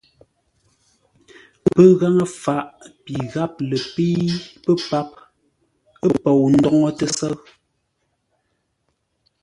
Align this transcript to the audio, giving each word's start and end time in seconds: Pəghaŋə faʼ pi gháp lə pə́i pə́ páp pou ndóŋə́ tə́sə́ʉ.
Pəghaŋə 1.73 2.25
faʼ 2.41 2.63
pi 3.03 3.13
gháp 3.31 3.53
lə 3.69 3.77
pə́i 3.93 4.21
pə́ 4.63 4.75
páp 4.87 5.09
pou 6.23 6.43
ndóŋə́ 6.53 6.91
tə́sə́ʉ. 6.97 7.35